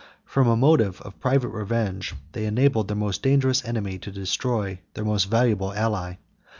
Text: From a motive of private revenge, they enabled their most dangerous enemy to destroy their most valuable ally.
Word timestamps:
From 0.25 0.47
a 0.47 0.57
motive 0.57 0.99
of 1.01 1.19
private 1.19 1.49
revenge, 1.49 2.15
they 2.31 2.45
enabled 2.47 2.87
their 2.87 2.97
most 2.97 3.21
dangerous 3.21 3.63
enemy 3.63 3.99
to 3.99 4.09
destroy 4.09 4.79
their 4.95 5.05
most 5.05 5.25
valuable 5.25 5.73
ally. 5.75 6.15